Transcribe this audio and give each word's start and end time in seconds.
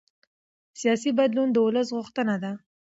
سیاسي 0.79 1.11
بدلون 1.19 1.47
د 1.51 1.57
ولس 1.65 1.87
غوښتنه 1.97 2.35
ده 2.43 2.51